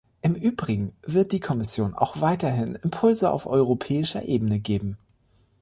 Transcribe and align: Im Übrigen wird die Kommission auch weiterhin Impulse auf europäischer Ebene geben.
Im 0.23 0.33
Übrigen 0.33 0.93
wird 1.03 1.31
die 1.31 1.39
Kommission 1.39 1.93
auch 1.93 2.19
weiterhin 2.21 2.73
Impulse 2.73 3.29
auf 3.29 3.45
europäischer 3.45 4.23
Ebene 4.23 4.57
geben. 4.59 4.97